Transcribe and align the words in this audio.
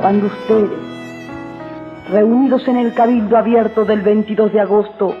cuando 0.00 0.26
ustedes, 0.26 0.78
reunidos 2.10 2.66
en 2.68 2.76
el 2.76 2.94
cabildo 2.94 3.36
abierto 3.36 3.84
del 3.84 4.00
22 4.00 4.52
de 4.52 4.60
agosto, 4.60 5.14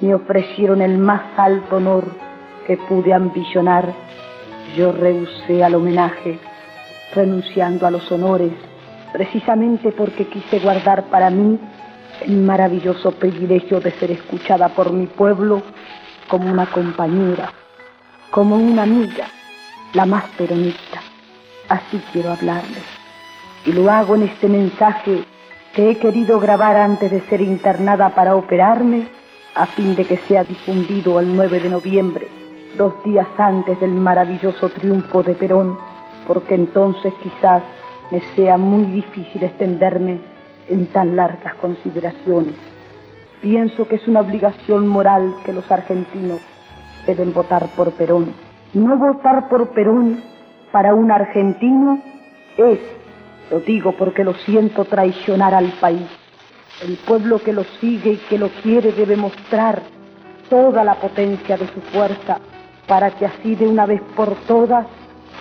me 0.00 0.14
ofrecieron 0.14 0.80
el 0.80 0.96
más 0.98 1.22
alto 1.36 1.76
honor 1.76 2.04
que 2.66 2.76
pude 2.76 3.12
ambicionar, 3.12 3.92
yo 4.76 4.92
rehusé 4.92 5.64
al 5.64 5.74
homenaje, 5.74 6.38
renunciando 7.14 7.86
a 7.86 7.90
los 7.90 8.10
honores, 8.12 8.52
precisamente 9.12 9.90
porque 9.90 10.26
quise 10.26 10.60
guardar 10.60 11.04
para 11.04 11.30
mí 11.30 11.58
el 12.20 12.36
maravilloso 12.42 13.10
privilegio 13.12 13.80
de 13.80 13.90
ser 13.90 14.12
escuchada 14.12 14.68
por 14.68 14.92
mi 14.92 15.06
pueblo 15.06 15.62
como 16.28 16.50
una 16.50 16.66
compañera, 16.66 17.50
como 18.30 18.56
una 18.56 18.84
amiga, 18.84 19.26
la 19.94 20.06
más 20.06 20.24
peronista. 20.38 21.00
Así 21.68 22.00
quiero 22.12 22.32
hablarles. 22.32 22.93
Y 23.66 23.72
lo 23.72 23.90
hago 23.90 24.14
en 24.14 24.24
este 24.24 24.48
mensaje 24.48 25.24
que 25.74 25.90
he 25.90 25.96
querido 25.96 26.38
grabar 26.38 26.76
antes 26.76 27.10
de 27.10 27.20
ser 27.22 27.40
internada 27.40 28.10
para 28.10 28.36
operarme, 28.36 29.08
a 29.54 29.66
fin 29.66 29.94
de 29.94 30.04
que 30.04 30.16
sea 30.18 30.44
difundido 30.44 31.18
el 31.20 31.34
9 31.34 31.60
de 31.60 31.70
noviembre, 31.70 32.28
dos 32.76 33.02
días 33.04 33.26
antes 33.38 33.78
del 33.80 33.92
maravilloso 33.92 34.68
triunfo 34.68 35.22
de 35.22 35.34
Perón, 35.34 35.78
porque 36.26 36.54
entonces 36.54 37.12
quizás 37.22 37.62
me 38.10 38.20
sea 38.34 38.58
muy 38.58 38.84
difícil 38.84 39.42
extenderme 39.42 40.18
en 40.68 40.86
tan 40.86 41.16
largas 41.16 41.54
consideraciones. 41.54 42.54
Pienso 43.40 43.86
que 43.86 43.96
es 43.96 44.08
una 44.08 44.20
obligación 44.20 44.88
moral 44.88 45.34
que 45.44 45.52
los 45.52 45.70
argentinos 45.70 46.40
deben 47.06 47.32
votar 47.32 47.68
por 47.76 47.92
Perón. 47.92 48.32
No 48.72 48.96
votar 48.96 49.48
por 49.48 49.70
Perón 49.70 50.22
para 50.72 50.94
un 50.94 51.10
argentino 51.10 52.00
es, 52.56 52.80
lo 53.50 53.60
digo 53.60 53.92
porque 53.92 54.24
lo 54.24 54.34
siento, 54.34 54.84
traicionar 54.84 55.54
al 55.54 55.72
país. 55.72 56.06
El 56.82 56.96
pueblo 56.96 57.38
que 57.38 57.52
lo 57.52 57.64
sigue 57.80 58.12
y 58.12 58.16
que 58.16 58.38
lo 58.38 58.48
quiere 58.48 58.92
debe 58.92 59.16
mostrar 59.16 59.82
toda 60.50 60.84
la 60.84 60.94
potencia 60.94 61.56
de 61.56 61.66
su 61.68 61.80
fuerza 61.80 62.38
para 62.86 63.10
que 63.10 63.26
así 63.26 63.54
de 63.54 63.66
una 63.66 63.86
vez 63.86 64.02
por 64.16 64.34
todas 64.46 64.86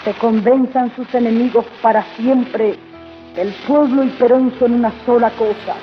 se 0.04 0.14
convenzan 0.14 0.94
sus 0.96 1.14
enemigos 1.14 1.66
para 1.82 2.04
siempre 2.16 2.78
el 3.36 3.52
pueblo 3.68 4.04
y 4.04 4.10
Perón 4.10 4.54
son 4.60 4.74
una 4.74 4.92
sola 5.06 5.32
cosa 5.32 5.76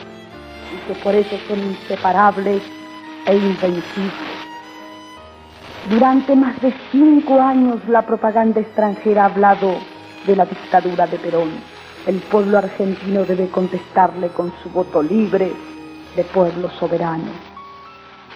y 0.73 0.87
que 0.87 1.01
por 1.01 1.15
eso 1.15 1.37
son 1.49 1.59
inseparables 1.59 2.63
e 3.27 3.37
invencibles. 3.37 4.13
Durante 5.89 6.37
más 6.37 6.61
de 6.61 6.73
cinco 6.93 7.41
años 7.41 7.81
la 7.89 8.03
propaganda 8.03 8.61
extranjera 8.61 9.23
ha 9.23 9.27
hablado 9.27 9.75
de 10.27 10.37
la 10.37 10.47
dictadura 10.47 11.09
de 11.09 11.19
Perón. 11.19 11.80
El 12.07 12.17
pueblo 12.17 12.57
argentino 12.57 13.25
debe 13.25 13.49
contestarle 13.49 14.29
con 14.29 14.53
su 14.63 14.71
voto 14.71 15.03
libre 15.03 15.53
de 16.17 16.25
pueblo 16.25 16.71
soberano. 16.71 17.31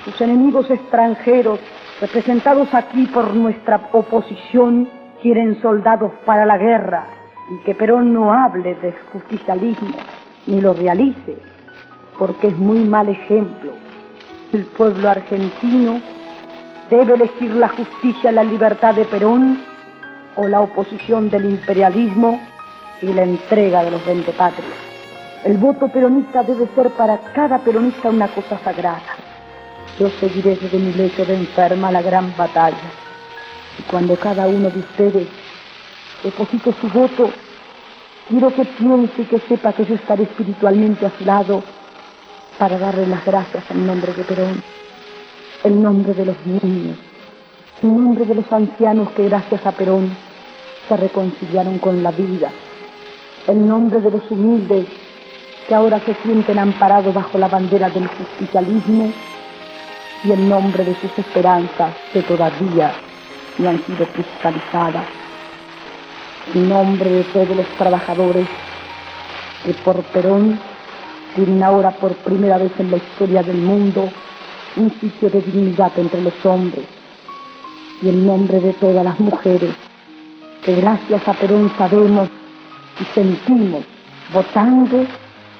Sus 0.04 0.20
enemigos 0.20 0.70
extranjeros, 0.70 1.58
representados 1.98 2.74
aquí 2.74 3.06
por 3.06 3.34
nuestra 3.34 3.88
oposición, 3.92 4.88
quieren 5.22 5.60
soldados 5.62 6.12
para 6.26 6.44
la 6.44 6.58
guerra 6.58 7.06
y 7.50 7.64
que 7.64 7.74
Perón 7.74 8.12
no 8.12 8.34
hable 8.34 8.74
de 8.74 8.92
justicialismo 9.12 9.96
ni 10.46 10.60
lo 10.60 10.74
realice, 10.74 11.38
porque 12.18 12.48
es 12.48 12.58
muy 12.58 12.80
mal 12.80 13.08
ejemplo. 13.08 13.72
El 14.52 14.66
pueblo 14.66 15.08
argentino 15.08 16.02
debe 16.90 17.14
elegir 17.14 17.54
la 17.54 17.68
justicia 17.68 18.30
la 18.30 18.44
libertad 18.44 18.94
de 18.94 19.06
Perón 19.06 19.58
o 20.36 20.46
la 20.48 20.60
oposición 20.60 21.30
del 21.30 21.46
imperialismo 21.46 22.38
y 23.02 23.06
la 23.06 23.22
entrega 23.22 23.84
de 23.84 23.90
los 23.90 24.04
vendepatrios. 24.04 24.72
El 25.44 25.58
voto 25.58 25.88
peronista 25.88 26.42
debe 26.42 26.66
ser 26.74 26.90
para 26.90 27.18
cada 27.34 27.58
peronista 27.58 28.08
una 28.08 28.28
cosa 28.28 28.58
sagrada. 28.64 29.02
Yo 29.98 30.08
seguiré 30.18 30.56
desde 30.56 30.78
mi 30.78 30.92
lecho 30.92 31.24
de 31.24 31.34
enferma 31.34 31.92
la 31.92 32.02
gran 32.02 32.34
batalla. 32.36 32.76
Y 33.78 33.82
cuando 33.82 34.16
cada 34.16 34.46
uno 34.46 34.70
de 34.70 34.78
ustedes 34.78 35.28
deposite 36.22 36.72
su 36.80 36.88
voto, 36.88 37.30
quiero 38.28 38.54
que 38.54 38.64
piense 38.64 39.22
y 39.22 39.24
que 39.24 39.38
sepa 39.40 39.72
que 39.72 39.84
yo 39.84 39.94
estaré 39.96 40.22
espiritualmente 40.22 41.06
a 41.06 41.10
su 41.10 41.24
lado 41.24 41.62
para 42.58 42.78
darle 42.78 43.06
las 43.06 43.24
gracias 43.24 43.64
en 43.70 43.86
nombre 43.86 44.12
de 44.14 44.24
Perón, 44.24 44.62
en 45.64 45.82
nombre 45.82 46.14
de 46.14 46.24
los 46.24 46.36
niños, 46.46 46.96
en 47.82 47.96
nombre 47.96 48.24
de 48.24 48.34
los 48.34 48.50
ancianos 48.52 49.10
que 49.10 49.28
gracias 49.28 49.66
a 49.66 49.72
Perón 49.72 50.16
se 50.88 50.96
reconciliaron 50.96 51.78
con 51.78 52.02
la 52.02 52.10
vida, 52.10 52.50
en 53.46 53.68
nombre 53.68 54.00
de 54.00 54.10
los 54.10 54.30
humildes 54.30 54.86
que 55.68 55.74
ahora 55.74 56.00
se 56.00 56.14
sienten 56.22 56.58
amparados 56.58 57.14
bajo 57.14 57.38
la 57.38 57.48
bandera 57.48 57.90
del 57.90 58.06
justicialismo 58.06 59.10
y 60.24 60.32
en 60.32 60.48
nombre 60.48 60.84
de 60.84 60.94
sus 60.96 61.18
esperanzas 61.18 61.94
que 62.12 62.22
todavía 62.22 62.92
no 63.58 63.68
han 63.68 63.84
sido 63.84 64.06
cristalizadas, 64.06 65.04
en 66.54 66.68
nombre 66.68 67.10
de 67.10 67.24
todos 67.24 67.56
los 67.56 67.66
trabajadores 67.78 68.46
que 69.64 69.72
por 69.74 70.02
Perón 70.04 70.58
tienen 71.34 71.62
ahora 71.62 71.90
por 71.90 72.14
primera 72.16 72.58
vez 72.58 72.72
en 72.78 72.90
la 72.90 72.96
historia 72.96 73.42
del 73.42 73.58
mundo 73.58 74.08
un 74.76 74.90
sitio 75.00 75.30
de 75.30 75.40
dignidad 75.40 75.92
entre 75.96 76.22
los 76.22 76.34
hombres. 76.44 76.84
Y 78.02 78.08
en 78.08 78.26
nombre 78.26 78.60
de 78.60 78.72
todas 78.74 79.04
las 79.04 79.18
mujeres 79.20 79.74
que 80.64 80.76
gracias 80.76 81.26
a 81.28 81.32
Perón 81.34 81.72
sabemos 81.78 82.28
y 83.00 83.04
sentimos 83.14 83.84
votando 84.32 85.04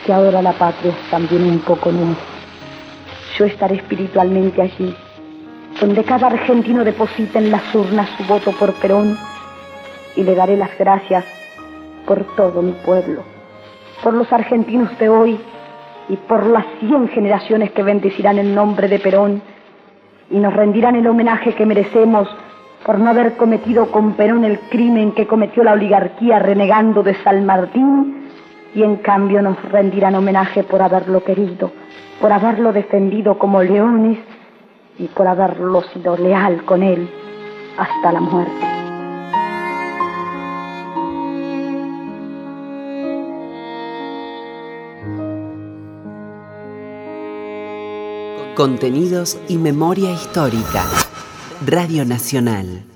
que 0.04 0.12
ahora 0.12 0.42
la 0.42 0.52
patria 0.52 0.92
es 0.92 1.10
también 1.10 1.44
un 1.44 1.58
poco 1.60 1.90
nuestra. 1.90 2.24
Yo 3.38 3.46
estaré 3.46 3.76
espiritualmente 3.76 4.62
allí, 4.62 4.94
donde 5.80 6.04
cada 6.04 6.28
argentino 6.28 6.84
deposita 6.84 7.38
en 7.38 7.50
las 7.50 7.74
urnas 7.74 8.08
su 8.16 8.24
voto 8.24 8.52
por 8.52 8.72
Perón 8.74 9.18
y 10.16 10.22
le 10.22 10.34
daré 10.34 10.56
las 10.56 10.76
gracias 10.78 11.24
por 12.06 12.24
todo 12.36 12.62
mi 12.62 12.72
pueblo, 12.72 13.22
por 14.02 14.14
los 14.14 14.32
argentinos 14.32 14.96
de 14.98 15.08
hoy 15.08 15.40
y 16.08 16.16
por 16.16 16.46
las 16.46 16.64
cien 16.80 17.08
generaciones 17.08 17.72
que 17.72 17.82
bendecirán 17.82 18.38
el 18.38 18.54
nombre 18.54 18.88
de 18.88 18.98
Perón 18.98 19.42
y 20.30 20.38
nos 20.38 20.54
rendirán 20.54 20.96
el 20.96 21.06
homenaje 21.06 21.54
que 21.54 21.66
merecemos 21.66 22.28
por 22.84 22.98
no 22.98 23.10
haber 23.10 23.36
cometido 23.36 23.90
con 23.90 24.12
Perón 24.12 24.44
el 24.44 24.60
crimen 24.60 25.12
que 25.12 25.26
cometió 25.26 25.64
la 25.64 25.72
oligarquía 25.72 26.38
renegando 26.38 27.02
de 27.02 27.14
San 27.22 27.46
Martín 27.46 28.28
y 28.74 28.82
en 28.82 28.96
cambio 28.96 29.40
nos 29.40 29.60
rendirán 29.70 30.14
homenaje 30.14 30.62
por 30.64 30.82
haberlo 30.82 31.24
querido, 31.24 31.72
por 32.20 32.32
haberlo 32.32 32.72
defendido 32.72 33.38
como 33.38 33.62
leones 33.62 34.18
y 34.98 35.06
por 35.06 35.26
haberlo 35.26 35.82
sido 35.82 36.16
leal 36.16 36.64
con 36.64 36.82
él 36.82 37.08
hasta 37.78 38.12
la 38.12 38.20
muerte. 38.20 38.52
Contenidos 48.54 49.40
y 49.48 49.56
memoria 49.56 50.12
histórica. 50.12 50.84
Radio 51.66 52.04
Nacional. 52.04 52.93